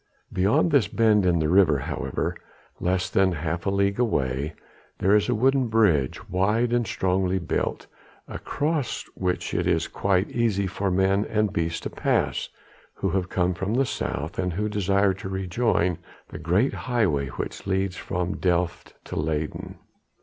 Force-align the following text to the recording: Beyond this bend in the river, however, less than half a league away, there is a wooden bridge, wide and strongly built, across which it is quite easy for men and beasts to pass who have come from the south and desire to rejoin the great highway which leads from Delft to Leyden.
Beyond 0.33 0.71
this 0.71 0.87
bend 0.87 1.27
in 1.27 1.37
the 1.37 1.47
river, 1.47 1.77
however, 1.77 2.35
less 2.79 3.07
than 3.07 3.33
half 3.33 3.67
a 3.67 3.69
league 3.69 3.99
away, 3.99 4.55
there 4.97 5.13
is 5.15 5.29
a 5.29 5.35
wooden 5.35 5.67
bridge, 5.67 6.27
wide 6.27 6.73
and 6.73 6.87
strongly 6.87 7.37
built, 7.37 7.85
across 8.27 9.03
which 9.13 9.53
it 9.53 9.67
is 9.67 9.87
quite 9.87 10.27
easy 10.31 10.65
for 10.65 10.89
men 10.89 11.23
and 11.25 11.53
beasts 11.53 11.81
to 11.81 11.91
pass 11.91 12.49
who 12.95 13.11
have 13.11 13.29
come 13.29 13.53
from 13.53 13.75
the 13.75 13.85
south 13.85 14.39
and 14.39 14.53
desire 14.71 15.13
to 15.13 15.29
rejoin 15.29 15.99
the 16.29 16.39
great 16.39 16.73
highway 16.73 17.27
which 17.27 17.67
leads 17.67 17.95
from 17.95 18.37
Delft 18.37 18.95
to 19.05 19.15
Leyden. 19.15 19.77